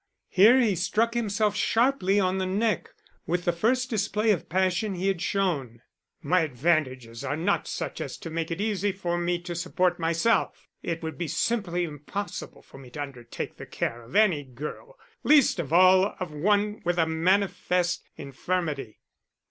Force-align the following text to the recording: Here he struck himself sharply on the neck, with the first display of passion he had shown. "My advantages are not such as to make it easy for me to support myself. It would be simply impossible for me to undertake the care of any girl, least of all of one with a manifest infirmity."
Here 0.29 0.59
he 0.59 0.75
struck 0.75 1.13
himself 1.13 1.55
sharply 1.55 2.19
on 2.19 2.39
the 2.39 2.47
neck, 2.47 2.89
with 3.27 3.45
the 3.45 3.51
first 3.51 3.87
display 3.91 4.31
of 4.31 4.49
passion 4.49 4.95
he 4.95 5.07
had 5.07 5.21
shown. 5.21 5.83
"My 6.23 6.39
advantages 6.41 7.23
are 7.23 7.35
not 7.37 7.67
such 7.67 8.01
as 8.01 8.17
to 8.17 8.31
make 8.31 8.49
it 8.49 8.59
easy 8.59 8.93
for 8.93 9.15
me 9.19 9.37
to 9.41 9.53
support 9.53 9.99
myself. 9.99 10.67
It 10.81 11.03
would 11.03 11.19
be 11.19 11.27
simply 11.27 11.83
impossible 11.83 12.63
for 12.63 12.79
me 12.79 12.89
to 12.89 13.01
undertake 13.03 13.57
the 13.57 13.67
care 13.67 14.01
of 14.01 14.15
any 14.15 14.43
girl, 14.43 14.97
least 15.23 15.59
of 15.59 15.71
all 15.71 16.15
of 16.19 16.31
one 16.31 16.81
with 16.83 16.97
a 16.97 17.05
manifest 17.05 18.03
infirmity." 18.15 19.01